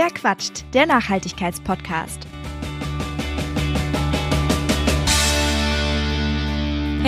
[0.00, 0.64] Wer quatscht?
[0.74, 2.28] Der Nachhaltigkeitspodcast.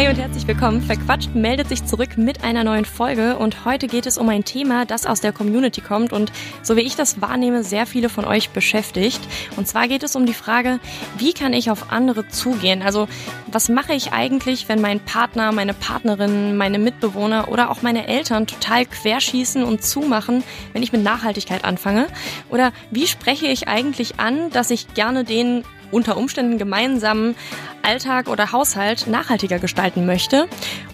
[0.01, 0.81] Hey und herzlich willkommen.
[0.81, 4.87] Verquatscht meldet sich zurück mit einer neuen Folge und heute geht es um ein Thema,
[4.87, 8.49] das aus der Community kommt und so wie ich das wahrnehme, sehr viele von euch
[8.49, 9.21] beschäftigt.
[9.59, 10.81] Und zwar geht es um die Frage,
[11.19, 12.81] wie kann ich auf andere zugehen?
[12.81, 13.09] Also,
[13.53, 18.47] was mache ich eigentlich, wenn mein Partner, meine Partnerin, meine Mitbewohner oder auch meine Eltern
[18.47, 20.43] total querschießen und zumachen,
[20.73, 22.07] wenn ich mit Nachhaltigkeit anfange?
[22.49, 27.35] Oder wie spreche ich eigentlich an, dass ich gerne den unter Umständen gemeinsamen
[27.83, 30.49] Alltag oder Haushalt nachhaltiger gestalten möchte.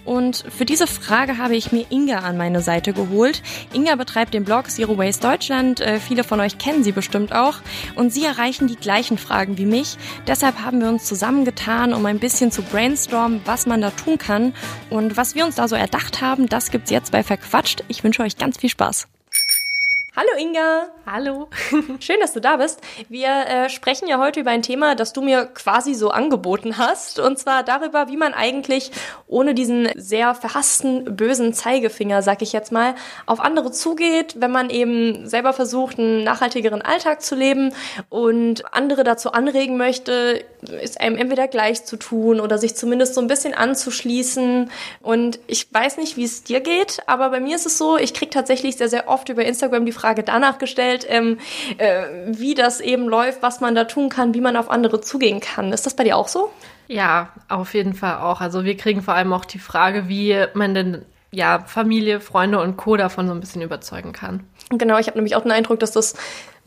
[0.05, 3.41] Und für diese Frage habe ich mir Inga an meine Seite geholt.
[3.73, 5.81] Inga betreibt den Blog Zero Waste Deutschland.
[5.81, 7.55] Äh, viele von euch kennen sie bestimmt auch.
[7.95, 9.97] Und sie erreichen die gleichen Fragen wie mich.
[10.27, 14.53] Deshalb haben wir uns zusammengetan, um ein bisschen zu brainstormen, was man da tun kann.
[14.89, 17.83] Und was wir uns da so erdacht haben, das gibt's jetzt bei Verquatscht.
[17.87, 19.07] Ich wünsche euch ganz viel Spaß.
[20.19, 20.87] Hallo Inga.
[21.05, 21.47] Hallo.
[21.99, 22.81] Schön, dass du da bist.
[23.07, 27.19] Wir äh, sprechen ja heute über ein Thema, das du mir quasi so angeboten hast.
[27.19, 28.91] Und zwar darüber, wie man eigentlich
[29.27, 32.95] ohne diesen sehr verhassten, bösen Zeigefinger, sag ich jetzt mal,
[33.27, 37.71] auf andere zugeht, wenn man eben selber versucht, einen nachhaltigeren Alltag zu leben
[38.09, 40.43] und andere dazu anregen möchte,
[40.81, 44.71] es einem entweder gleich zu tun oder sich zumindest so ein bisschen anzuschließen.
[45.03, 48.15] Und ich weiß nicht, wie es dir geht, aber bei mir ist es so, ich
[48.15, 51.37] kriege tatsächlich sehr, sehr oft über Instagram die Frage, Frage danach gestellt, ähm,
[51.77, 55.41] äh, wie das eben läuft, was man da tun kann, wie man auf andere zugehen
[55.41, 55.73] kann.
[55.73, 56.49] Ist das bei dir auch so?
[56.87, 58.39] Ja, auf jeden Fall auch.
[58.39, 62.77] Also wir kriegen vor allem auch die Frage, wie man denn ja Familie, Freunde und
[62.77, 62.95] Co.
[62.95, 64.45] davon so ein bisschen überzeugen kann.
[64.69, 66.15] Genau, ich habe nämlich auch den Eindruck, dass das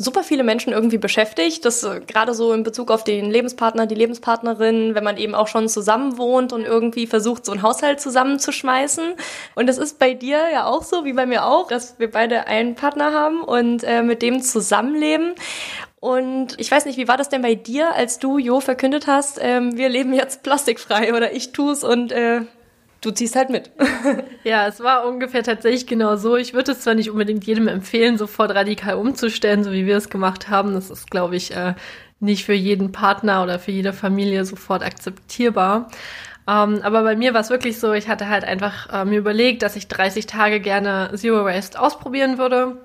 [0.03, 3.95] super viele Menschen irgendwie beschäftigt, dass äh, gerade so in Bezug auf den Lebenspartner, die
[3.95, 9.13] Lebenspartnerin, wenn man eben auch schon zusammen wohnt und irgendwie versucht, so einen Haushalt zusammenzuschmeißen.
[9.55, 12.47] Und das ist bei dir ja auch so, wie bei mir auch, dass wir beide
[12.47, 15.35] einen Partner haben und äh, mit dem zusammenleben.
[16.01, 19.39] Und ich weiß nicht, wie war das denn bei dir, als du Jo verkündet hast,
[19.43, 22.41] ähm, wir leben jetzt plastikfrei oder ich tu's und äh,
[23.01, 23.71] du ziehst halt mit.
[24.45, 26.37] ja, es war ungefähr tatsächlich genau so.
[26.37, 30.11] Ich würde es zwar nicht unbedingt jedem empfehlen, sofort radikal umzustellen, so wie wir es
[30.11, 30.75] gemacht haben.
[30.75, 31.75] Das ist, glaube ich, äh,
[32.21, 35.89] nicht für jeden Partner oder für jede Familie sofort akzeptierbar.
[36.49, 39.63] Ähm, aber bei mir war es wirklich so, ich hatte halt einfach äh, mir überlegt,
[39.63, 42.79] dass ich 30 Tage gerne Zero Waste ausprobieren würde.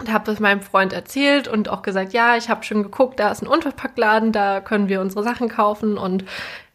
[0.00, 3.32] Und habe das meinem Freund erzählt und auch gesagt, ja, ich habe schon geguckt, da
[3.32, 6.24] ist ein Unverpacktladen, da können wir unsere Sachen kaufen und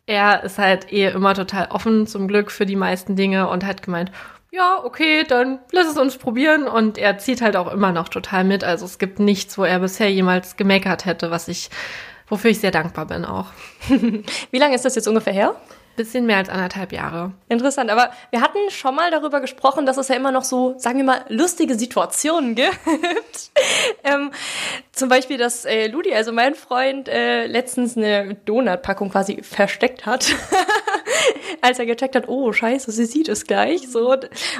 [0.05, 3.83] er ist halt eh immer total offen zum Glück für die meisten Dinge und hat
[3.83, 4.11] gemeint,
[4.51, 6.67] ja, okay, dann lass es uns probieren.
[6.67, 8.63] Und er zieht halt auch immer noch total mit.
[8.63, 11.69] Also es gibt nichts, wo er bisher jemals gemeckert hätte, was ich,
[12.27, 13.47] wofür ich sehr dankbar bin auch.
[14.51, 15.55] Wie lange ist das jetzt ungefähr her?
[15.95, 17.33] Bisschen mehr als anderthalb Jahre.
[17.49, 20.97] Interessant, aber wir hatten schon mal darüber gesprochen, dass es ja immer noch so, sagen
[20.97, 23.51] wir mal, lustige Situationen gibt.
[24.03, 24.31] ähm,
[24.91, 30.25] zum Beispiel, dass äh, Ludi, also mein Freund, äh, letztens eine Donutpackung quasi versteckt hat.
[31.61, 33.89] als er gecheckt hat, oh scheiße, sie sieht es gleich.
[33.89, 34.15] So.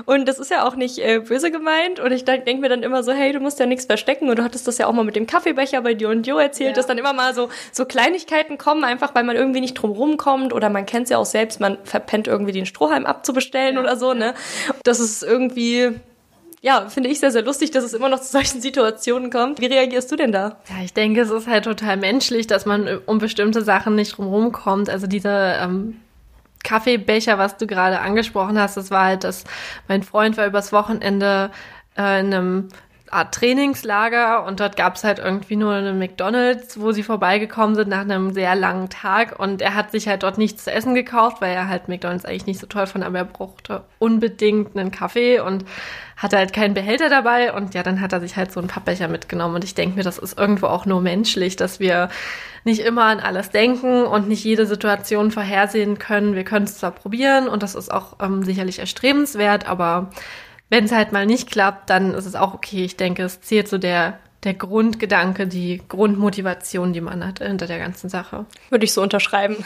[0.06, 2.00] Und das ist ja auch nicht äh, böse gemeint.
[2.00, 4.30] Und ich denke mir dann immer so, hey, du musst ja nichts verstecken.
[4.30, 6.72] Und du hattest das ja auch mal mit dem Kaffeebecher bei dir und Jo erzählt,
[6.72, 6.76] ja.
[6.76, 10.54] dass dann immer mal so, so Kleinigkeiten kommen, einfach weil man irgendwie nicht drum rumkommt.
[10.54, 13.82] Oder man kennt es ja auch selbst, man verpennt irgendwie den Strohhalm abzubestellen ja.
[13.82, 14.14] oder so.
[14.14, 14.34] Ne?
[14.84, 15.94] Das ist irgendwie
[16.64, 19.60] ja, finde ich sehr, sehr lustig, dass es immer noch zu solchen Situationen kommt.
[19.60, 20.62] Wie reagierst du denn da?
[20.70, 24.54] Ja, ich denke, es ist halt total menschlich, dass man um bestimmte Sachen nicht drumherum
[24.54, 24.90] kommt.
[24.90, 26.00] Also diese ähm,
[26.64, 29.44] Kaffeebecher, was du gerade angesprochen hast, das war halt, dass
[29.88, 31.52] mein Freund war übers Wochenende
[31.98, 32.70] äh, in einem
[33.14, 37.90] Art Trainingslager und dort gab es halt irgendwie nur eine McDonalds, wo sie vorbeigekommen sind
[37.90, 41.42] nach einem sehr langen Tag und er hat sich halt dort nichts zu essen gekauft,
[41.42, 45.40] weil er halt McDonalds eigentlich nicht so toll fand, aber er brauchte unbedingt einen Kaffee
[45.40, 45.66] und
[46.18, 49.08] hatte halt keinen Behälter dabei und ja, dann hat er sich halt so einen Pappbecher
[49.08, 52.10] mitgenommen und ich denke mir, das ist irgendwo auch nur menschlich, dass wir
[52.64, 56.36] nicht immer an alles denken und nicht jede Situation vorhersehen können.
[56.36, 60.10] Wir können es zwar probieren und das ist auch ähm, sicherlich erstrebenswert, aber
[60.70, 62.84] wenn es halt mal nicht klappt, dann ist es auch okay.
[62.84, 67.80] Ich denke, es zählt so der der Grundgedanke, die Grundmotivation, die man hat hinter der
[67.80, 68.46] ganzen Sache.
[68.70, 69.64] Würde ich so unterschreiben.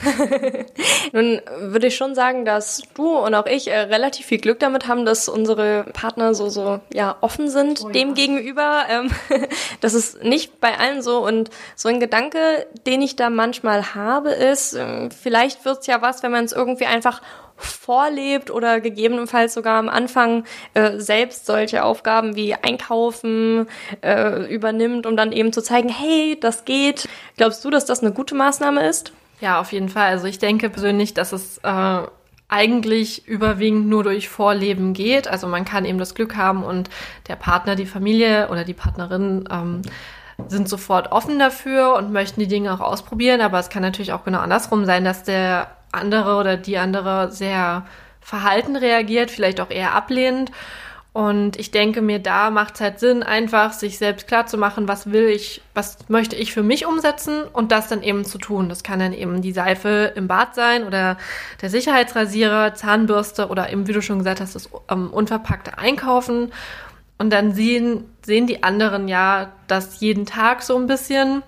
[1.14, 4.88] Nun würde ich schon sagen, dass du und auch ich äh, relativ viel Glück damit
[4.88, 7.94] haben, dass unsere Partner so so ja offen sind oh, ja.
[7.94, 8.84] dem gegenüber.
[8.90, 9.10] Ähm,
[9.82, 14.30] das ist nicht bei allen so und so ein Gedanke, den ich da manchmal habe,
[14.30, 17.22] ist, äh, vielleicht wird's ja was, wenn man es irgendwie einfach
[17.58, 23.68] vorlebt oder gegebenenfalls sogar am Anfang äh, selbst solche Aufgaben wie Einkaufen
[24.02, 27.10] äh, übernimmt, um dann eben zu zeigen, hey, das geht.
[27.36, 29.12] Glaubst du, dass das eine gute Maßnahme ist?
[29.42, 30.10] Ja, auf jeden Fall.
[30.10, 32.02] Also ich denke persönlich, dass es äh,
[32.50, 35.28] eigentlich überwiegend nur durch Vorleben geht.
[35.28, 36.90] Also man kann eben das Glück haben und
[37.28, 39.82] der Partner, die Familie oder die Partnerin ähm,
[40.48, 44.24] sind sofort offen dafür und möchten die Dinge auch ausprobieren, aber es kann natürlich auch
[44.24, 47.86] genau andersrum sein, dass der andere oder die andere sehr
[48.22, 50.52] verhalten reagiert, vielleicht auch eher ablehnend.
[51.18, 54.88] Und ich denke mir, da macht es halt Sinn, einfach sich selbst klar zu machen,
[54.88, 58.70] was will ich, was möchte ich für mich umsetzen und das dann eben zu tun.
[58.70, 61.18] Das kann dann eben die Seife im Bad sein oder
[61.60, 66.52] der Sicherheitsrasierer, Zahnbürste oder eben, wie du schon gesagt hast, das ähm, unverpackte Einkaufen.
[67.18, 71.42] Und dann sehen, sehen die anderen ja das jeden Tag so ein bisschen.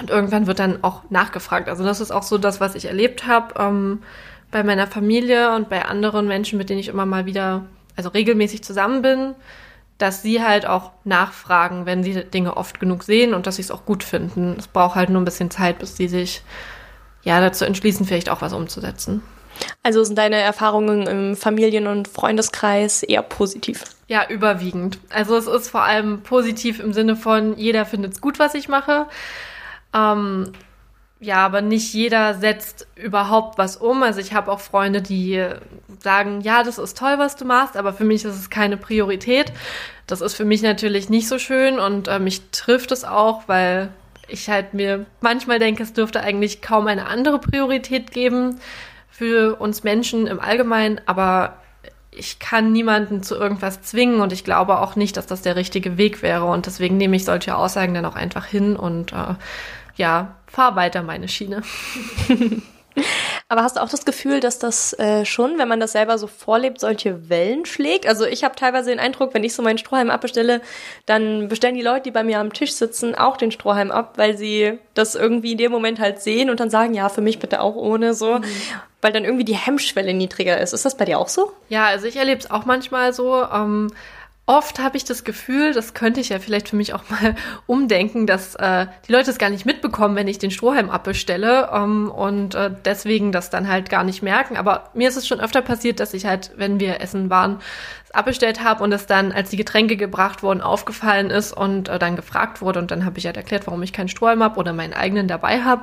[0.00, 1.68] Und irgendwann wird dann auch nachgefragt.
[1.68, 4.02] Also das ist auch so das, was ich erlebt habe ähm,
[4.50, 7.64] bei meiner Familie und bei anderen Menschen, mit denen ich immer mal wieder
[7.96, 9.34] also regelmäßig zusammen bin,
[9.98, 13.72] dass sie halt auch nachfragen, wenn sie Dinge oft genug sehen und dass sie es
[13.72, 14.54] auch gut finden.
[14.56, 16.42] Es braucht halt nur ein bisschen Zeit, bis sie sich
[17.24, 19.22] ja dazu entschließen, vielleicht auch was umzusetzen.
[19.82, 23.84] Also sind deine Erfahrungen im Familien- und Freundeskreis eher positiv?
[24.06, 25.00] Ja, überwiegend.
[25.10, 28.68] Also es ist vor allem positiv im Sinne von, jeder findet es gut, was ich
[28.68, 29.06] mache.
[29.94, 30.52] Ähm,
[31.20, 34.02] ja, aber nicht jeder setzt überhaupt was um.
[34.02, 35.44] Also ich habe auch Freunde, die
[35.98, 39.52] sagen, ja, das ist toll, was du machst, aber für mich ist es keine Priorität.
[40.06, 43.90] Das ist für mich natürlich nicht so schön und äh, mich trifft es auch, weil
[44.28, 48.60] ich halt mir manchmal denke, es dürfte eigentlich kaum eine andere Priorität geben
[49.10, 51.56] für uns Menschen im Allgemeinen, aber
[52.12, 55.98] ich kann niemanden zu irgendwas zwingen und ich glaube auch nicht, dass das der richtige
[55.98, 59.34] Weg wäre und deswegen nehme ich solche Aussagen dann auch einfach hin und äh,
[59.98, 61.62] ja, fahr weiter meine Schiene.
[63.48, 66.26] Aber hast du auch das Gefühl, dass das äh, schon, wenn man das selber so
[66.26, 68.06] vorlebt, solche Wellen schlägt?
[68.06, 70.60] Also ich habe teilweise den Eindruck, wenn ich so meinen Strohhalm abbestelle,
[71.06, 74.36] dann bestellen die Leute, die bei mir am Tisch sitzen, auch den Strohhalm ab, weil
[74.36, 77.60] sie das irgendwie in dem Moment halt sehen und dann sagen, ja, für mich bitte
[77.60, 78.38] auch ohne so.
[78.38, 78.44] Mhm.
[79.00, 80.72] Weil dann irgendwie die Hemmschwelle niedriger ist.
[80.72, 81.52] Ist das bei dir auch so?
[81.68, 83.44] Ja, also ich erlebe es auch manchmal so.
[83.44, 83.92] Ähm,
[84.48, 87.36] oft habe ich das Gefühl, das könnte ich ja vielleicht für mich auch mal
[87.66, 92.10] umdenken, dass äh, die Leute es gar nicht mitbekommen, wenn ich den Strohhalm abbestelle ähm,
[92.10, 94.56] und äh, deswegen das dann halt gar nicht merken.
[94.56, 97.60] Aber mir ist es schon öfter passiert, dass ich halt, wenn wir essen waren,
[98.04, 101.98] es abbestellt habe und es dann, als die Getränke gebracht wurden, aufgefallen ist und äh,
[101.98, 104.72] dann gefragt wurde und dann habe ich halt erklärt, warum ich keinen Strohhalm habe oder
[104.72, 105.82] meinen eigenen dabei habe.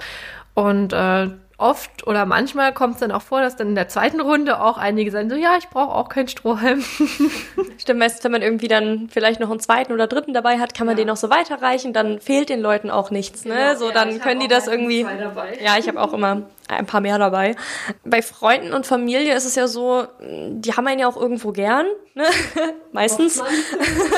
[0.56, 4.20] Und äh, oft oder manchmal kommt es dann auch vor, dass dann in der zweiten
[4.20, 6.84] Runde auch einige sagen so, ja, ich brauche auch keinen Strohhalm.
[7.78, 10.86] Stimmt, meistens, wenn man irgendwie dann vielleicht noch einen zweiten oder dritten dabei hat, kann
[10.86, 11.04] man ja.
[11.04, 13.56] den auch so weiterreichen, dann fehlt den Leuten auch nichts, ne?
[13.56, 15.06] Genau, so, dann ja, können die das irgendwie.
[15.64, 17.56] Ja, ich habe auch immer ein paar mehr dabei.
[18.04, 21.86] Bei Freunden und Familie ist es ja so, die haben einen ja auch irgendwo gern,
[22.16, 22.26] ne?
[22.92, 23.42] meistens.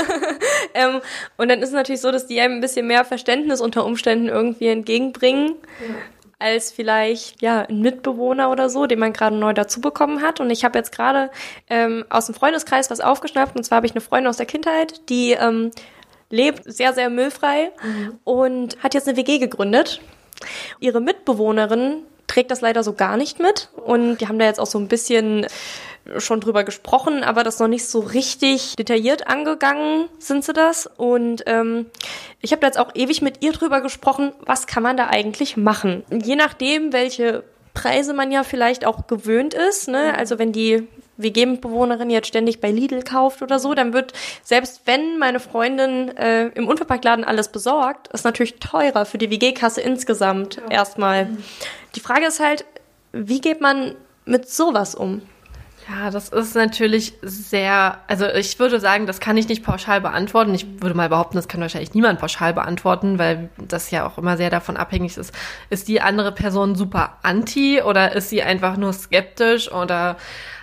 [0.74, 1.02] ähm,
[1.38, 4.28] und dann ist es natürlich so, dass die einem ein bisschen mehr Verständnis unter Umständen
[4.28, 5.56] irgendwie entgegenbringen.
[5.82, 5.96] Ja
[6.40, 10.40] als vielleicht ja ein Mitbewohner oder so, den man gerade neu dazu bekommen hat.
[10.40, 11.32] Und ich habe jetzt gerade
[11.70, 13.56] ähm, aus dem Freundeskreis was aufgeschnappt.
[13.56, 15.72] Und zwar habe ich eine Freundin aus der Kindheit, die ähm,
[16.30, 18.20] lebt sehr, sehr müllfrei mhm.
[18.24, 20.02] und hat jetzt eine WG gegründet.
[20.80, 23.70] Ihre Mitbewohnerin trägt das leider so gar nicht mit.
[23.76, 25.48] Und die haben da jetzt auch so ein bisschen
[26.18, 30.88] schon drüber gesprochen, aber das noch nicht so richtig detailliert angegangen sind sie das.
[30.98, 31.88] Und ähm,
[32.42, 35.58] ich habe da jetzt auch ewig mit ihr drüber gesprochen, was kann man da eigentlich
[35.58, 36.04] machen.
[36.12, 37.44] Je nachdem, welche
[37.78, 39.88] Preise man ja vielleicht auch gewöhnt ist.
[39.88, 40.18] Ne?
[40.18, 40.88] Also wenn die
[41.18, 44.14] WG-Bewohnerin jetzt ständig bei Lidl kauft oder so, dann wird,
[44.44, 49.82] selbst wenn meine Freundin äh, im Unverpacktladen alles besorgt, ist natürlich teurer für die WG-Kasse
[49.82, 50.78] insgesamt ja.
[50.78, 51.26] erstmal.
[51.26, 51.44] Mhm.
[51.96, 52.66] Die Frage ist halt,
[53.12, 55.22] wie geht man mit sowas um?
[55.90, 60.54] Ja, das ist natürlich sehr, also ich würde sagen, das kann ich nicht pauschal beantworten.
[60.54, 64.36] Ich würde mal behaupten, das kann wahrscheinlich niemand pauschal beantworten, weil das ja auch immer
[64.36, 65.34] sehr davon abhängig ist.
[65.70, 70.18] Ist die andere Person super anti oder ist sie einfach nur skeptisch oder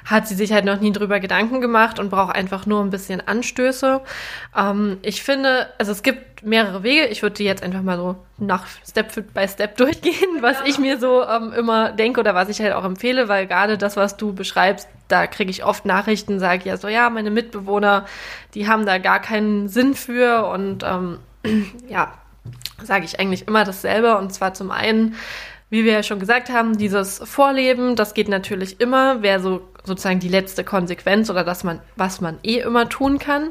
[0.05, 3.27] hat sie sich halt noch nie drüber Gedanken gemacht und braucht einfach nur ein bisschen
[3.27, 4.03] Anstöße.
[4.55, 7.07] Ähm, ich finde, also es gibt mehrere Wege.
[7.07, 10.67] Ich würde die jetzt einfach mal so nach Step by Step durchgehen, was ja.
[10.67, 13.97] ich mir so ähm, immer denke oder was ich halt auch empfehle, weil gerade das,
[13.97, 18.07] was du beschreibst, da kriege ich oft Nachrichten, sage ja so, ja, meine Mitbewohner,
[18.55, 21.19] die haben da gar keinen Sinn für und ähm,
[21.89, 22.15] ja,
[22.83, 25.17] sage ich eigentlich immer dasselbe und zwar zum einen
[25.71, 30.21] wie wir ja schon gesagt haben, dieses Vorleben, das geht natürlich immer, wäre so sozusagen
[30.21, 33.51] die letzte Konsequenz oder das man, was man eh immer tun kann.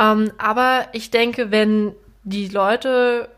[0.00, 3.28] Ähm, aber ich denke, wenn die Leute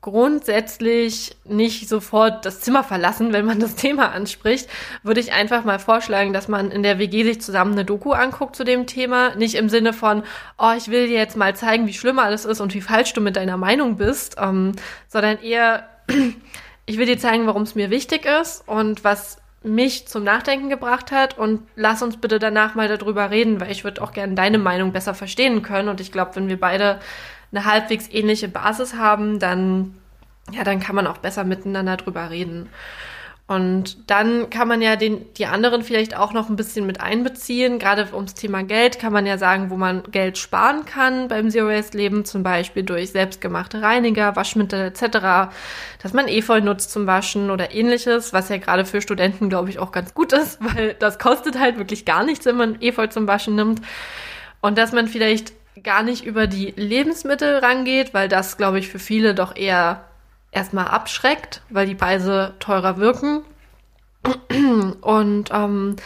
[0.00, 4.68] grundsätzlich nicht sofort das Zimmer verlassen, wenn man das Thema anspricht,
[5.02, 8.54] würde ich einfach mal vorschlagen, dass man in der WG sich zusammen eine Doku anguckt
[8.54, 9.34] zu dem Thema.
[9.34, 10.22] Nicht im Sinne von,
[10.58, 13.20] oh, ich will dir jetzt mal zeigen, wie schlimm alles ist und wie falsch du
[13.20, 14.72] mit deiner Meinung bist, ähm,
[15.08, 15.88] sondern eher
[16.86, 21.12] ich will dir zeigen, warum es mir wichtig ist und was mich zum Nachdenken gebracht
[21.12, 24.58] hat und lass uns bitte danach mal darüber reden, weil ich würde auch gerne deine
[24.58, 27.00] Meinung besser verstehen können und ich glaube, wenn wir beide
[27.52, 29.94] eine halbwegs ähnliche Basis haben, dann,
[30.52, 32.68] ja, dann kann man auch besser miteinander drüber reden.
[33.48, 37.78] Und dann kann man ja den, die anderen vielleicht auch noch ein bisschen mit einbeziehen.
[37.78, 42.24] Gerade ums Thema Geld kann man ja sagen, wo man Geld sparen kann beim Zero-Waste-Leben,
[42.24, 45.52] zum Beispiel durch selbstgemachte Reiniger, Waschmittel etc.,
[46.02, 49.78] dass man Efeu nutzt zum Waschen oder ähnliches, was ja gerade für Studenten, glaube ich,
[49.78, 53.28] auch ganz gut ist, weil das kostet halt wirklich gar nichts, wenn man Efeu zum
[53.28, 53.80] Waschen nimmt.
[54.60, 55.52] Und dass man vielleicht
[55.84, 60.04] gar nicht über die Lebensmittel rangeht, weil das, glaube ich, für viele doch eher
[60.56, 63.42] erstmal abschreckt, weil die Preise teurer wirken.
[65.02, 65.96] Und ähm,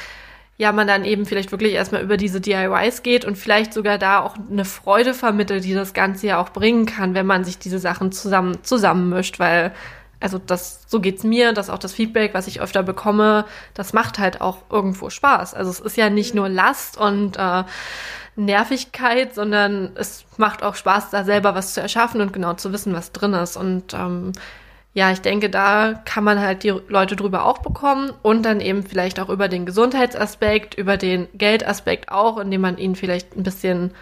[0.59, 4.21] ja, man dann eben vielleicht wirklich erstmal über diese DIYs geht und vielleicht sogar da
[4.21, 7.78] auch eine Freude vermittelt, die das Ganze ja auch bringen kann, wenn man sich diese
[7.78, 9.73] Sachen zusammen zusammenmischt, weil
[10.21, 14.19] also das so geht's mir, das auch das Feedback, was ich öfter bekomme, das macht
[14.19, 15.54] halt auch irgendwo Spaß.
[15.54, 17.64] Also es ist ja nicht nur Last und äh,
[18.37, 22.94] Nervigkeit, sondern es macht auch Spaß, da selber was zu erschaffen und genau zu wissen,
[22.94, 23.56] was drin ist.
[23.56, 24.32] Und ähm,
[24.92, 28.82] ja, ich denke, da kann man halt die Leute drüber auch bekommen und dann eben
[28.82, 33.92] vielleicht auch über den Gesundheitsaspekt, über den Geldaspekt auch, indem man ihnen vielleicht ein bisschen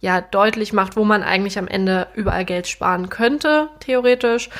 [0.00, 4.50] ja deutlich macht, wo man eigentlich am Ende überall Geld sparen könnte, theoretisch.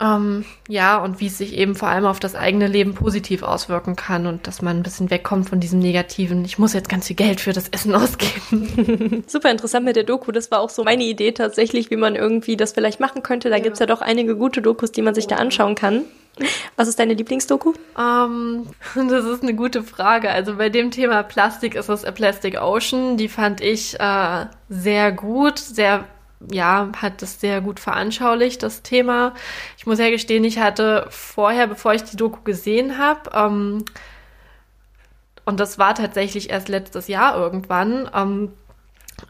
[0.00, 3.94] Ähm, ja, und wie es sich eben vor allem auf das eigene Leben positiv auswirken
[3.94, 6.44] kann und dass man ein bisschen wegkommt von diesem Negativen.
[6.44, 9.22] Ich muss jetzt ganz viel Geld für das Essen ausgeben.
[9.28, 10.32] Super interessant mit der Doku.
[10.32, 13.50] Das war auch so meine Idee tatsächlich, wie man irgendwie das vielleicht machen könnte.
[13.50, 13.62] Da ja.
[13.62, 16.04] gibt's ja doch einige gute Dokus, die man sich da anschauen kann.
[16.74, 17.74] Was ist deine Lieblingsdoku?
[17.96, 18.66] Ähm,
[19.08, 20.30] das ist eine gute Frage.
[20.30, 23.16] Also bei dem Thema Plastik ist es A Plastic Ocean.
[23.16, 26.04] Die fand ich äh, sehr gut, sehr
[26.50, 29.34] ja, hat das sehr gut veranschaulicht, das Thema.
[29.76, 33.84] Ich muss ja gestehen, ich hatte vorher, bevor ich die Doku gesehen habe, ähm,
[35.46, 38.52] und das war tatsächlich erst letztes Jahr irgendwann, ähm,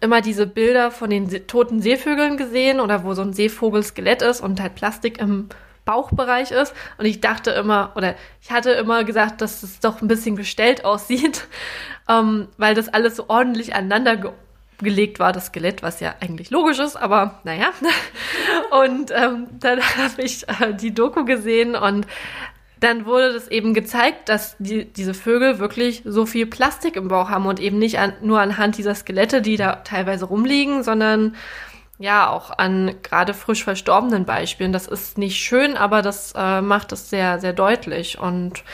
[0.00, 4.40] immer diese Bilder von den See toten Seevögeln gesehen oder wo so ein Seevogelskelett ist
[4.40, 5.48] und halt Plastik im
[5.84, 6.74] Bauchbereich ist.
[6.98, 10.84] Und ich dachte immer, oder ich hatte immer gesagt, dass es doch ein bisschen gestellt
[10.84, 11.46] aussieht,
[12.08, 14.34] ähm, weil das alles so ordentlich aneinander
[14.78, 17.68] gelegt war, das Skelett, was ja eigentlich logisch ist, aber naja.
[18.70, 22.06] Und ähm, dann habe ich äh, die Doku gesehen und
[22.80, 27.30] dann wurde das eben gezeigt, dass die, diese Vögel wirklich so viel Plastik im Bauch
[27.30, 31.34] haben und eben nicht an, nur anhand dieser Skelette, die da teilweise rumliegen, sondern
[31.98, 34.72] ja auch an gerade frisch verstorbenen Beispielen.
[34.72, 38.18] Das ist nicht schön, aber das äh, macht es sehr, sehr deutlich.
[38.18, 38.64] Und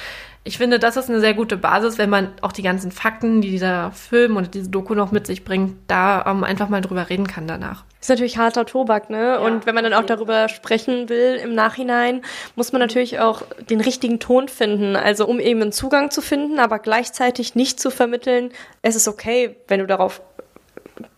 [0.42, 3.50] ich finde, das ist eine sehr gute Basis, wenn man auch die ganzen Fakten, die
[3.50, 7.26] dieser Film oder diese Doku noch mit sich bringt, da ähm, einfach mal drüber reden
[7.26, 7.84] kann danach.
[8.00, 9.18] Ist natürlich harter Tobak, ne?
[9.18, 12.22] Ja, und wenn man dann auch darüber sprechen will im Nachhinein,
[12.56, 14.96] muss man natürlich auch den richtigen Ton finden.
[14.96, 19.56] Also um eben einen Zugang zu finden, aber gleichzeitig nicht zu vermitteln, es ist okay,
[19.68, 20.22] wenn du darauf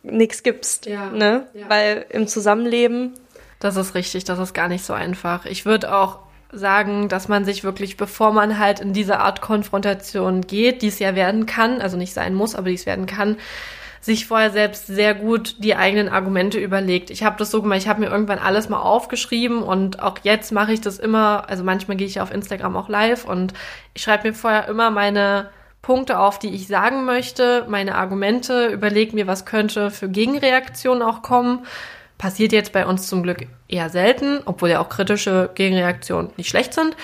[0.02, 0.86] nichts gibst.
[0.86, 1.46] Ja, ne?
[1.54, 1.68] Ja.
[1.68, 3.14] Weil im Zusammenleben.
[3.60, 5.46] Das ist richtig, das ist gar nicht so einfach.
[5.46, 6.18] Ich würde auch
[6.52, 10.98] sagen, dass man sich wirklich, bevor man halt in diese Art Konfrontation geht, die es
[10.98, 13.36] ja werden kann, also nicht sein muss, aber die es werden kann,
[14.00, 17.10] sich vorher selbst sehr gut die eigenen Argumente überlegt.
[17.10, 20.50] Ich habe das so gemacht, ich habe mir irgendwann alles mal aufgeschrieben und auch jetzt
[20.52, 23.54] mache ich das immer, also manchmal gehe ich auf Instagram auch live und
[23.94, 25.50] ich schreibe mir vorher immer meine
[25.82, 31.22] Punkte auf, die ich sagen möchte, meine Argumente, überlege mir, was könnte für Gegenreaktionen auch
[31.22, 31.64] kommen
[32.22, 36.72] Passiert jetzt bei uns zum Glück eher selten, obwohl ja auch kritische Gegenreaktionen nicht schlecht
[36.72, 36.96] sind.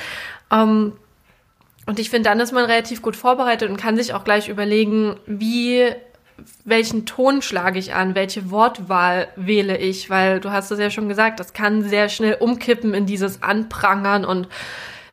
[0.53, 0.93] Ähm,
[1.87, 5.17] und ich finde, dann ist man relativ gut vorbereitet und kann sich auch gleich überlegen,
[5.27, 5.89] wie,
[6.65, 11.09] welchen Ton schlage ich an, welche Wortwahl wähle ich, weil du hast es ja schon
[11.09, 14.47] gesagt, das kann sehr schnell umkippen in dieses Anprangern und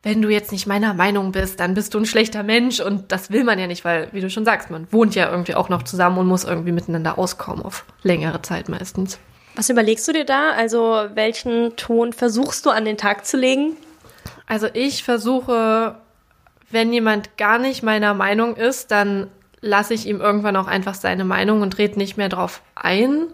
[0.04, 3.32] wenn du jetzt nicht meiner Meinung bist, dann bist du ein schlechter Mensch und das
[3.32, 5.82] will man ja nicht, weil, wie du schon sagst, man wohnt ja irgendwie auch noch
[5.82, 9.18] zusammen und muss irgendwie miteinander auskommen auf längere Zeit meistens.
[9.56, 10.52] Was überlegst du dir da?
[10.52, 13.78] Also welchen Ton versuchst du an den Tag zu legen?
[14.48, 15.96] Also ich versuche,
[16.70, 19.28] wenn jemand gar nicht meiner Meinung ist, dann
[19.62, 23.28] lasse ich ihm irgendwann auch einfach seine Meinung und rede nicht mehr drauf ein,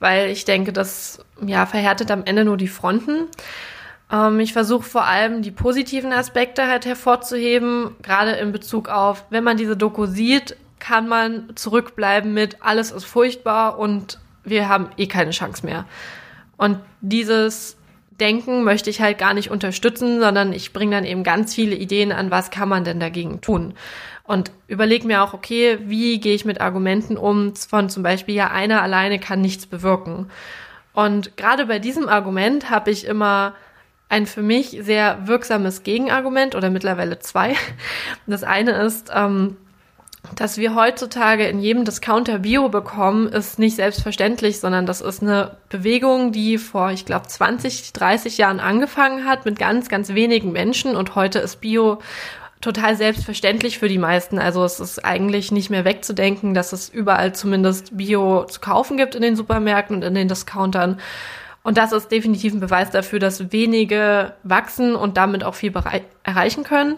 [0.00, 3.26] weil ich denke, das ja verhärtet am Ende nur die Fronten.
[4.12, 9.44] Ähm, ich versuche vor allem die positiven Aspekte halt hervorzuheben, gerade in Bezug auf, wenn
[9.44, 14.18] man diese Doku sieht, kann man zurückbleiben mit alles ist furchtbar und
[14.50, 15.84] wir haben eh keine Chance mehr.
[16.56, 17.76] Und dieses
[18.20, 22.10] Denken möchte ich halt gar nicht unterstützen, sondern ich bringe dann eben ganz viele Ideen
[22.10, 23.74] an, was kann man denn dagegen tun.
[24.24, 28.50] Und überlege mir auch, okay, wie gehe ich mit Argumenten um von zum Beispiel, ja,
[28.50, 30.30] einer alleine kann nichts bewirken.
[30.92, 33.54] Und gerade bei diesem Argument habe ich immer
[34.08, 37.54] ein für mich sehr wirksames Gegenargument oder mittlerweile zwei.
[38.26, 39.56] Das eine ist, ähm,
[40.34, 45.56] dass wir heutzutage in jedem Discounter Bio bekommen, ist nicht selbstverständlich, sondern das ist eine
[45.68, 50.96] Bewegung, die vor, ich glaube, 20, 30 Jahren angefangen hat mit ganz, ganz wenigen Menschen
[50.96, 51.98] und heute ist Bio
[52.60, 54.38] total selbstverständlich für die meisten.
[54.38, 59.14] Also es ist eigentlich nicht mehr wegzudenken, dass es überall zumindest Bio zu kaufen gibt
[59.14, 60.98] in den Supermärkten und in den Discountern.
[61.62, 65.72] Und das ist definitiv ein Beweis dafür, dass wenige wachsen und damit auch viel
[66.24, 66.96] erreichen können.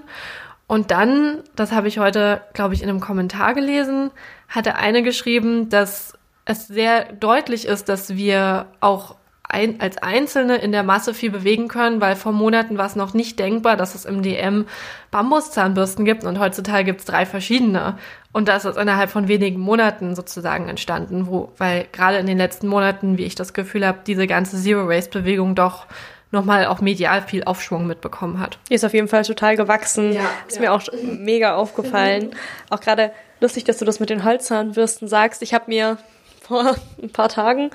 [0.71, 4.13] Und dann, das habe ich heute, glaube ich, in einem Kommentar gelesen,
[4.49, 10.71] hatte eine geschrieben, dass es sehr deutlich ist, dass wir auch ein, als Einzelne in
[10.71, 14.05] der Masse viel bewegen können, weil vor Monaten war es noch nicht denkbar, dass es
[14.05, 14.65] im DM
[15.11, 17.99] Bambuszahnbürsten gibt und heutzutage gibt es drei verschiedene.
[18.31, 22.69] Und das ist innerhalb von wenigen Monaten sozusagen entstanden, wo, weil gerade in den letzten
[22.69, 25.87] Monaten, wie ich das Gefühl habe, diese ganze Zero-Waste-Bewegung doch
[26.31, 28.59] nochmal auch medial viel Aufschwung mitbekommen hat.
[28.69, 30.13] Ist auf jeden Fall total gewachsen.
[30.13, 30.63] Ja, ist ja.
[30.63, 32.35] mir auch mega aufgefallen.
[32.71, 35.43] Auch gerade lustig, dass du das mit den Holzzahnbürsten sagst.
[35.43, 35.99] Ich habe mir
[36.41, 37.71] vor ein paar Tagen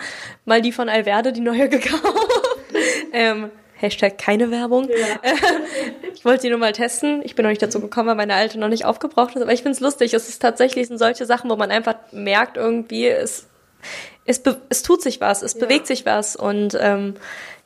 [0.46, 2.04] mal die von Alverde, die neue gekauft.
[3.12, 4.88] ähm, Hashtag keine Werbung.
[4.88, 5.34] Ja.
[6.14, 7.22] ich wollte sie nur mal testen.
[7.26, 9.42] Ich bin noch nicht dazu gekommen, weil meine alte noch nicht aufgebraucht ist.
[9.42, 10.14] Aber ich finde es lustig.
[10.14, 13.48] Es ist tatsächlich sind solche Sachen, wo man einfach merkt, irgendwie, es,
[14.24, 15.60] es, es tut sich was, es ja.
[15.60, 16.38] bewegt sich was.
[16.38, 17.16] Und ähm,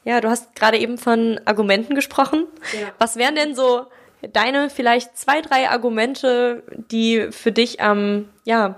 [0.10, 2.48] ja, du hast gerade eben von Argumenten gesprochen.
[2.74, 2.88] Ja.
[2.98, 3.86] Was wären denn so
[4.34, 8.76] deine vielleicht zwei, drei Argumente, die für dich am ja,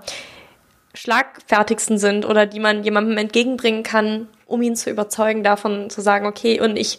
[0.92, 6.26] schlagfertigsten sind oder die man jemandem entgegenbringen kann, um ihn zu überzeugen, davon zu sagen,
[6.26, 6.98] okay, und ich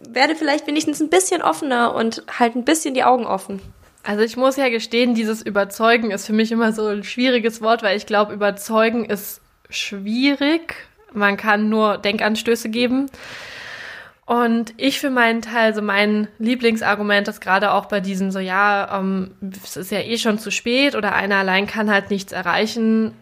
[0.00, 3.60] werde vielleicht wenigstens ein bisschen offener und halt ein bisschen die Augen offen.
[4.04, 7.82] Also ich muss ja gestehen, dieses Überzeugen ist für mich immer so ein schwieriges Wort,
[7.82, 10.76] weil ich glaube, überzeugen ist schwierig,
[11.14, 13.10] man kann nur Denkanstöße geben.
[14.26, 18.98] Und ich für meinen Teil, so mein Lieblingsargument ist gerade auch bei diesem so, ja,
[18.98, 23.12] ähm, es ist ja eh schon zu spät oder einer allein kann halt nichts erreichen,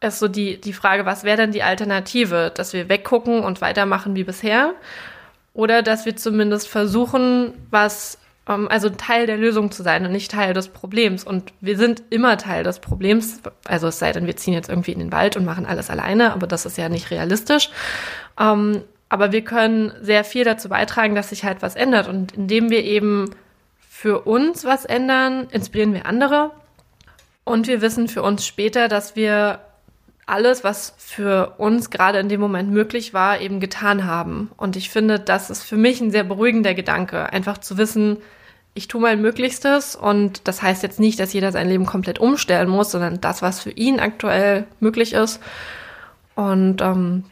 [0.00, 2.52] ist so die, die Frage, was wäre denn die Alternative?
[2.54, 4.74] Dass wir weggucken und weitermachen wie bisher?
[5.54, 10.52] Oder dass wir zumindest versuchen, was, also Teil der Lösung zu sein und nicht Teil
[10.52, 11.24] des Problems.
[11.24, 13.40] Und wir sind immer Teil des Problems.
[13.64, 16.32] Also es sei denn, wir ziehen jetzt irgendwie in den Wald und machen alles alleine,
[16.32, 17.70] aber das ist ja nicht realistisch.
[18.38, 22.08] Ähm, aber wir können sehr viel dazu beitragen, dass sich halt was ändert.
[22.08, 23.30] Und indem wir eben
[23.88, 26.50] für uns was ändern, inspirieren wir andere.
[27.44, 29.60] Und wir wissen für uns später, dass wir
[30.26, 34.50] alles, was für uns gerade in dem Moment möglich war, eben getan haben.
[34.56, 38.18] Und ich finde, das ist für mich ein sehr beruhigender Gedanke, einfach zu wissen,
[38.74, 42.68] ich tue mein Möglichstes und das heißt jetzt nicht, dass jeder sein Leben komplett umstellen
[42.68, 45.40] muss, sondern das, was für ihn aktuell möglich ist.
[46.34, 47.24] Und ähm,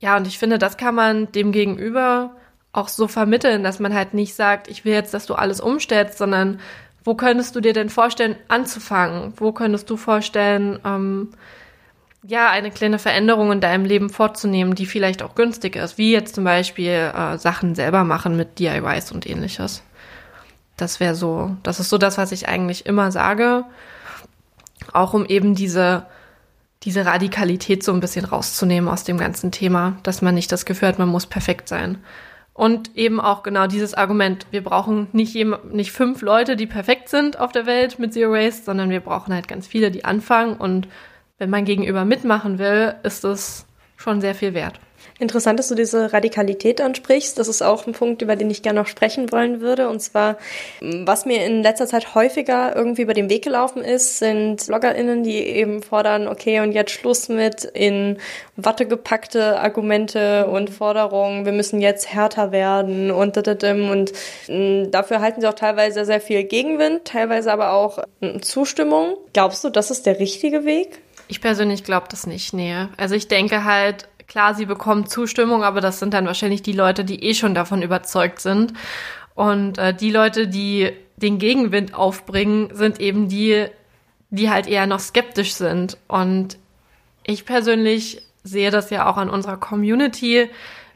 [0.00, 2.36] ja, und ich finde, das kann man dem Gegenüber
[2.72, 6.18] auch so vermitteln, dass man halt nicht sagt, ich will jetzt, dass du alles umstellst,
[6.18, 6.60] sondern
[7.02, 9.32] wo könntest du dir denn vorstellen, anzufangen?
[9.36, 11.30] Wo könntest du vorstellen, ähm,
[12.22, 16.34] ja, eine kleine Veränderung in deinem Leben vorzunehmen, die vielleicht auch günstig ist, wie jetzt
[16.34, 19.82] zum Beispiel äh, Sachen selber machen mit DIYs und ähnliches.
[20.76, 23.64] Das wäre so, das ist so das, was ich eigentlich immer sage,
[24.92, 26.06] auch um eben diese
[26.82, 30.88] diese Radikalität so ein bisschen rauszunehmen aus dem ganzen Thema, dass man nicht das Gefühl
[30.88, 31.98] hat, man muss perfekt sein.
[32.54, 35.34] Und eben auch genau dieses Argument, wir brauchen nicht,
[35.72, 39.32] nicht fünf Leute, die perfekt sind auf der Welt mit Zero Waste, sondern wir brauchen
[39.32, 40.54] halt ganz viele, die anfangen.
[40.54, 40.88] Und
[41.40, 44.78] wenn man gegenüber mitmachen will, ist es schon sehr viel wert.
[45.20, 47.38] Interessant, dass du diese Radikalität ansprichst.
[47.38, 49.90] Das ist auch ein Punkt, über den ich gerne noch sprechen wollen würde.
[49.90, 50.38] Und zwar,
[50.80, 55.36] was mir in letzter Zeit häufiger irgendwie über den Weg gelaufen ist, sind BloggerInnen, die
[55.36, 58.16] eben fordern, okay, und jetzt Schluss mit in
[58.56, 61.44] Watte gepackte Argumente und Forderungen.
[61.44, 64.12] Wir müssen jetzt härter werden und und
[64.48, 69.16] mm, dafür halten sie auch teilweise sehr viel Gegenwind, teilweise aber auch mm, Zustimmung.
[69.32, 71.00] Glaubst du, das ist der richtige Weg?
[71.28, 72.74] Ich persönlich glaube das nicht, nee.
[72.96, 77.04] Also ich denke halt, Klar, sie bekommen Zustimmung, aber das sind dann wahrscheinlich die Leute,
[77.04, 78.74] die eh schon davon überzeugt sind.
[79.34, 83.66] Und äh, die Leute, die den Gegenwind aufbringen, sind eben die,
[84.30, 85.98] die halt eher noch skeptisch sind.
[86.06, 86.58] Und
[87.24, 90.48] ich persönlich sehe das ja auch an unserer Community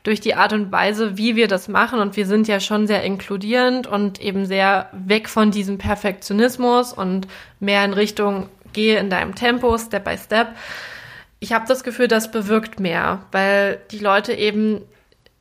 [0.05, 1.99] durch die Art und Weise, wie wir das machen.
[1.99, 7.27] Und wir sind ja schon sehr inkludierend und eben sehr weg von diesem Perfektionismus und
[7.59, 10.55] mehr in Richtung, gehe in deinem Tempo, Step by Step
[11.41, 14.83] ich habe das Gefühl, das bewirkt mehr, weil die Leute eben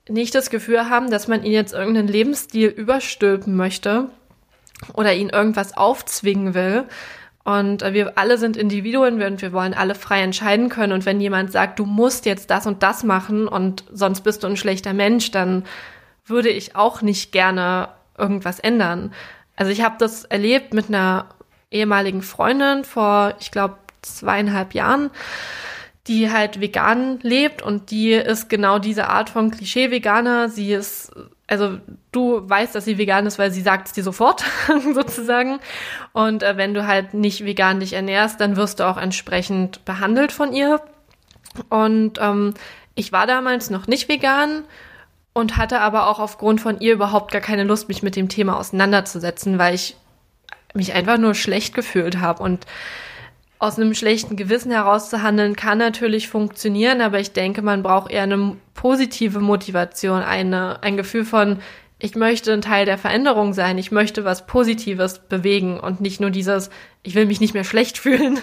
[0.10, 4.10] nicht das Gefühl haben, dass man ihnen jetzt irgendeinen Lebensstil überstülpen möchte
[4.94, 6.86] oder ihnen irgendwas aufzwingen will.
[7.46, 10.94] Und wir alle sind Individuen und wir wollen alle frei entscheiden können.
[10.94, 14.48] Und wenn jemand sagt, du musst jetzt das und das machen und sonst bist du
[14.48, 15.66] ein schlechter Mensch, dann
[16.26, 19.14] würde ich auch nicht gerne irgendwas ändern.
[19.56, 21.28] Also ich habe das erlebt mit einer
[21.70, 25.12] ehemaligen Freundin vor, ich glaube, zweieinhalb Jahren,
[26.08, 30.50] die halt vegan lebt und die ist genau diese Art von Klischee-Veganer.
[30.50, 31.14] Sie ist,
[31.48, 31.78] also
[32.12, 34.44] du weißt, dass sie vegan ist, weil sie sagt es dir sofort,
[34.94, 35.60] sozusagen.
[36.12, 40.34] Und äh, wenn du halt nicht vegan dich ernährst, dann wirst du auch entsprechend behandelt
[40.34, 40.82] von ihr.
[41.70, 42.54] Und ähm,
[42.96, 44.64] ich war damals noch nicht vegan
[45.32, 48.58] und hatte aber auch aufgrund von ihr überhaupt gar keine Lust, mich mit dem Thema
[48.58, 49.96] auseinanderzusetzen, weil ich
[50.74, 52.66] mich einfach nur schlecht gefühlt habe und
[53.64, 58.12] aus einem schlechten Gewissen heraus zu handeln, kann natürlich funktionieren, aber ich denke, man braucht
[58.12, 61.60] eher eine positive Motivation, eine, ein Gefühl von,
[61.98, 66.32] ich möchte ein Teil der Veränderung sein, ich möchte was Positives bewegen und nicht nur
[66.32, 66.70] dieses,
[67.04, 68.38] ich will mich nicht mehr schlecht fühlen.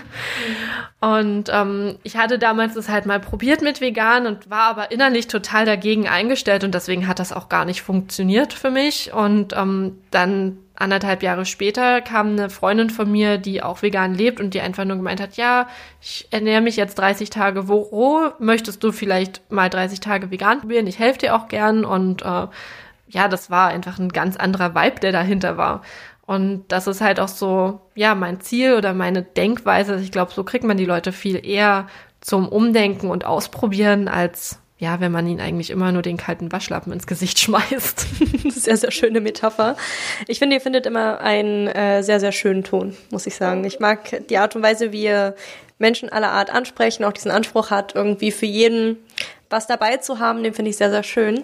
[1.02, 5.28] Und ähm, ich hatte damals das halt mal probiert mit vegan und war aber innerlich
[5.28, 9.12] total dagegen eingestellt und deswegen hat das auch gar nicht funktioniert für mich.
[9.12, 14.40] Und ähm, dann anderthalb Jahre später kam eine Freundin von mir, die auch vegan lebt
[14.40, 15.68] und die einfach nur gemeint hat, ja,
[16.00, 20.86] ich ernähre mich jetzt 30 Tage roh, möchtest du vielleicht mal 30 Tage vegan probieren?
[20.86, 22.46] Ich helfe dir auch gern und äh,
[23.08, 25.82] ja, das war einfach ein ganz anderer Vibe, der dahinter war.
[26.26, 29.96] Und das ist halt auch so, ja, mein Ziel oder meine Denkweise.
[29.96, 31.88] Ich glaube, so kriegt man die Leute viel eher
[32.20, 36.92] zum Umdenken und Ausprobieren, als ja, wenn man ihnen eigentlich immer nur den kalten Waschlappen
[36.92, 38.06] ins Gesicht schmeißt.
[38.50, 39.76] sehr, sehr schöne Metapher.
[40.26, 43.64] Ich finde, ihr findet immer einen äh, sehr, sehr schönen Ton, muss ich sagen.
[43.64, 45.36] Ich mag die Art und Weise, wie ihr
[45.78, 48.98] Menschen aller Art ansprechen, auch diesen Anspruch hat, irgendwie für jeden
[49.50, 51.42] was dabei zu haben, den finde ich sehr, sehr schön.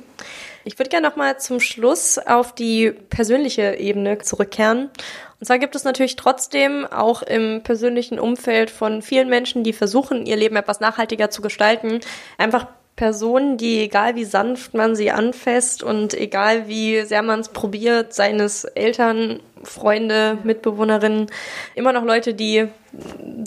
[0.65, 4.91] Ich würde gerne nochmal zum Schluss auf die persönliche Ebene zurückkehren.
[5.39, 10.25] Und zwar gibt es natürlich trotzdem auch im persönlichen Umfeld von vielen Menschen, die versuchen,
[10.25, 12.01] ihr Leben etwas nachhaltiger zu gestalten,
[12.39, 12.67] einfach
[12.97, 18.15] Personen, die egal wie sanft man sie anfasst und egal wie sehr man es probiert,
[18.15, 21.27] seines Eltern, Freunde, Mitbewohnerinnen,
[21.75, 22.69] immer noch Leute, die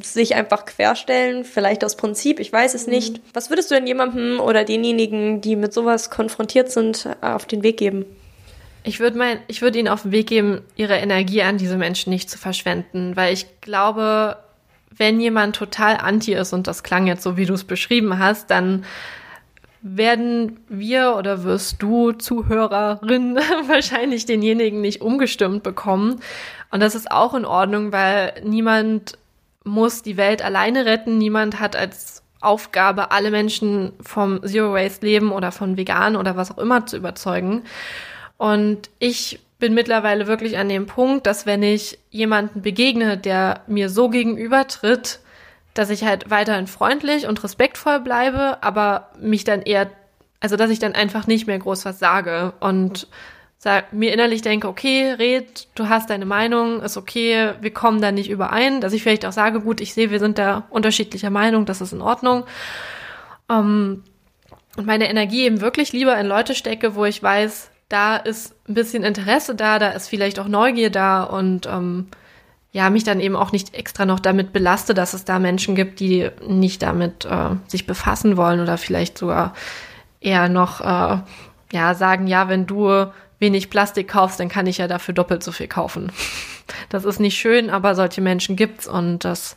[0.03, 2.93] sich einfach querstellen, vielleicht aus Prinzip, ich weiß es mhm.
[2.93, 3.21] nicht.
[3.33, 7.77] Was würdest du denn jemandem oder denjenigen, die mit sowas konfrontiert sind, auf den Weg
[7.77, 8.05] geben?
[8.83, 12.11] Ich würde mein, ich würde ihnen auf den Weg geben, ihre Energie an diese Menschen
[12.11, 14.37] nicht zu verschwenden, weil ich glaube,
[14.95, 18.51] wenn jemand total anti ist und das klang jetzt so, wie du es beschrieben hast,
[18.51, 18.85] dann
[19.81, 23.35] werden wir oder wirst du Zuhörerin
[23.67, 26.21] wahrscheinlich denjenigen nicht umgestimmt bekommen.
[26.71, 29.17] Und das ist auch in Ordnung, weil niemand
[29.63, 31.17] muss die Welt alleine retten.
[31.17, 36.51] Niemand hat als Aufgabe, alle Menschen vom Zero Waste Leben oder von vegan oder was
[36.51, 37.63] auch immer zu überzeugen.
[38.37, 43.89] Und ich bin mittlerweile wirklich an dem Punkt, dass wenn ich jemanden begegne, der mir
[43.89, 45.19] so gegenübertritt,
[45.73, 49.89] dass ich halt weiterhin freundlich und respektvoll bleibe, aber mich dann eher,
[50.39, 53.07] also dass ich dann einfach nicht mehr groß was sage und
[53.57, 58.11] sag, mir innerlich denke, okay, red, du hast deine Meinung, ist okay, wir kommen da
[58.11, 61.65] nicht überein, dass ich vielleicht auch sage, gut, ich sehe, wir sind da unterschiedlicher Meinung,
[61.65, 62.45] das ist in Ordnung.
[63.49, 64.03] Ähm,
[64.77, 68.75] und meine Energie eben wirklich lieber in Leute stecke, wo ich weiß, da ist ein
[68.75, 72.07] bisschen Interesse da, da ist vielleicht auch Neugier da und ähm,
[72.71, 75.99] ja, mich dann eben auch nicht extra noch damit belaste, dass es da Menschen gibt,
[75.99, 79.53] die nicht damit äh, sich befassen wollen oder vielleicht sogar
[80.21, 81.17] eher noch äh,
[81.71, 83.07] ja sagen, ja, wenn du
[83.39, 86.11] wenig Plastik kaufst, dann kann ich ja dafür doppelt so viel kaufen.
[86.89, 89.55] Das ist nicht schön, aber solche Menschen gibt's und das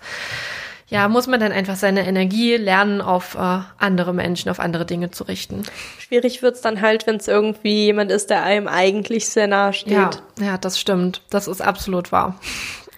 [0.92, 5.10] ja, muss man dann einfach seine Energie lernen, auf äh, andere Menschen, auf andere Dinge
[5.10, 5.62] zu richten.
[5.98, 9.92] Schwierig wird's dann halt, wenn es irgendwie jemand ist, der einem eigentlich sehr nahe steht.
[9.92, 11.22] Ja, ja, das stimmt.
[11.30, 12.38] Das ist absolut wahr.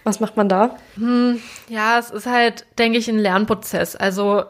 [0.05, 0.77] Was macht man da?
[0.95, 3.95] Hm, ja, es ist halt, denke ich, ein Lernprozess.
[3.95, 4.45] Also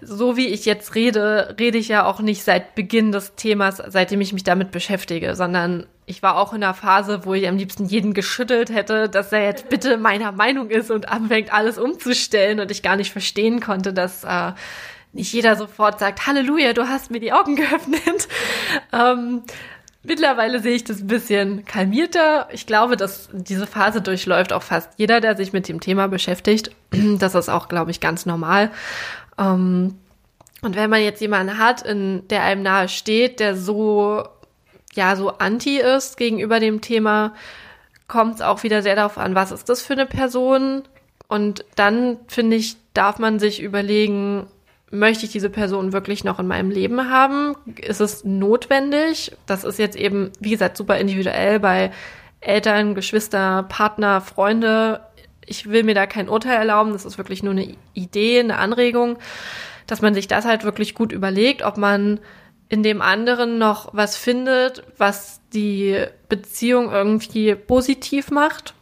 [0.00, 4.20] so wie ich jetzt rede, rede ich ja auch nicht seit Beginn des Themas, seitdem
[4.20, 7.86] ich mich damit beschäftige, sondern ich war auch in einer Phase, wo ich am liebsten
[7.86, 12.70] jeden geschüttelt hätte, dass er jetzt bitte meiner Meinung ist und anfängt, alles umzustellen und
[12.70, 14.52] ich gar nicht verstehen konnte, dass äh,
[15.12, 18.28] nicht jeder sofort sagt, Halleluja, du hast mir die Augen geöffnet.
[18.92, 19.42] ähm,
[20.06, 22.48] Mittlerweile sehe ich das ein bisschen kalmierter.
[22.52, 26.70] Ich glaube, dass diese Phase durchläuft auch fast jeder, der sich mit dem Thema beschäftigt.
[27.18, 28.70] Das ist auch, glaube ich, ganz normal.
[29.38, 29.96] Ähm,
[30.62, 34.24] und wenn man jetzt jemanden hat, in, der einem nahe steht, der so,
[34.94, 37.34] ja, so anti ist gegenüber dem Thema,
[38.06, 40.82] kommt es auch wieder sehr darauf an, was ist das für eine Person?
[41.28, 44.46] Und dann, finde ich, darf man sich überlegen,
[44.94, 47.56] möchte ich diese Person wirklich noch in meinem Leben haben?
[47.76, 49.32] Ist es notwendig?
[49.46, 51.90] Das ist jetzt eben, wie gesagt, super individuell bei
[52.40, 55.00] Eltern, Geschwister, Partner, Freunde.
[55.44, 56.92] Ich will mir da kein Urteil erlauben.
[56.92, 59.18] Das ist wirklich nur eine Idee, eine Anregung,
[59.86, 62.20] dass man sich das halt wirklich gut überlegt, ob man
[62.68, 68.74] in dem anderen noch was findet, was die Beziehung irgendwie positiv macht.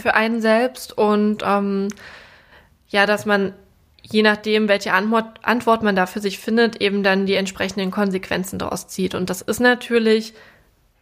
[0.00, 1.88] für einen selbst und ähm,
[2.88, 3.54] ja, dass man
[4.12, 8.58] je nachdem, welche Antwort, Antwort man da für sich findet, eben dann die entsprechenden Konsequenzen
[8.58, 9.14] daraus zieht.
[9.14, 10.34] Und das ist natürlich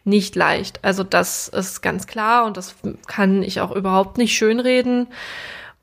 [0.05, 0.85] nicht leicht.
[0.85, 2.75] Also das ist ganz klar und das
[3.07, 5.09] kann ich auch überhaupt nicht schönreden.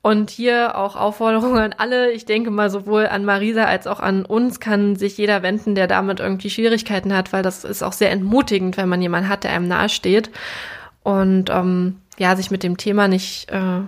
[0.02, 2.12] Und hier auch Aufforderungen an alle.
[2.12, 5.88] Ich denke mal, sowohl an Marisa als auch an uns kann sich jeder wenden, der
[5.88, 9.50] damit irgendwie Schwierigkeiten hat, weil das ist auch sehr entmutigend, wenn man jemanden hat, der
[9.50, 10.30] einem nahesteht
[11.02, 13.80] und ähm, ja, sich mit dem Thema nicht äh,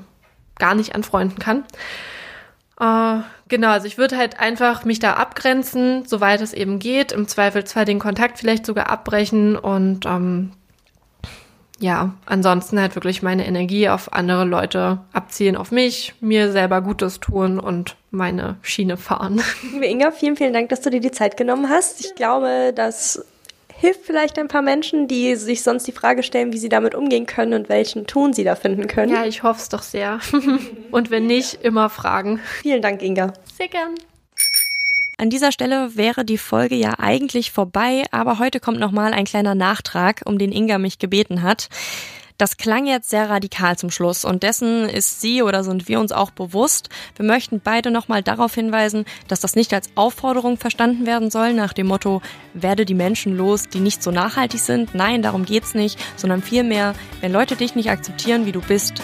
[0.59, 1.65] gar nicht anfreunden kann.
[2.81, 7.13] Äh, genau, also ich würde halt einfach mich da abgrenzen, soweit es eben geht.
[7.13, 10.53] Im Zweifelsfall den Kontakt vielleicht sogar abbrechen und ähm,
[11.81, 17.21] ja, ansonsten halt wirklich meine Energie auf andere Leute abziehen, auf mich, mir selber Gutes
[17.21, 19.41] tun und meine Schiene fahren.
[19.73, 22.01] Liebe Inga, vielen, vielen Dank, dass du dir die Zeit genommen hast.
[22.05, 23.25] Ich glaube, dass
[23.79, 27.27] hilft vielleicht ein paar Menschen, die sich sonst die Frage stellen, wie sie damit umgehen
[27.27, 29.13] können und welchen Ton sie da finden können.
[29.13, 30.19] Ja, ich hoffe es doch sehr.
[30.91, 32.41] und wenn nicht, immer fragen.
[32.61, 33.33] Vielen Dank, Inga.
[33.57, 33.95] Sehr gern.
[35.17, 39.55] An dieser Stelle wäre die Folge ja eigentlich vorbei, aber heute kommt nochmal ein kleiner
[39.55, 41.69] Nachtrag, um den Inga mich gebeten hat.
[42.39, 46.13] Das klang jetzt sehr radikal zum Schluss und dessen ist sie oder sind wir uns
[46.13, 46.89] auch bewusst.
[47.17, 51.73] Wir möchten beide nochmal darauf hinweisen, dass das nicht als Aufforderung verstanden werden soll, nach
[51.73, 52.23] dem Motto,
[52.55, 54.95] werde die Menschen los, die nicht so nachhaltig sind.
[54.95, 59.03] Nein, darum geht's nicht, sondern vielmehr, wenn Leute dich nicht akzeptieren, wie du bist,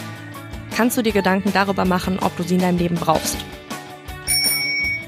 [0.73, 3.35] kannst du dir Gedanken darüber machen, ob du sie in deinem Leben brauchst.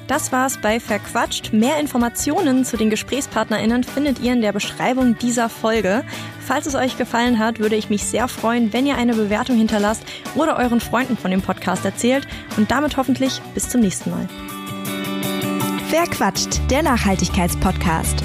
[0.07, 1.53] Das war's bei Verquatscht.
[1.53, 6.03] Mehr Informationen zu den GesprächspartnerInnen findet ihr in der Beschreibung dieser Folge.
[6.47, 10.03] Falls es euch gefallen hat, würde ich mich sehr freuen, wenn ihr eine Bewertung hinterlasst
[10.33, 14.29] oder euren Freunden von dem Podcast erzählt und damit hoffentlich bis zum nächsten Mal.
[15.89, 18.23] Verquatscht, der Nachhaltigkeitspodcast.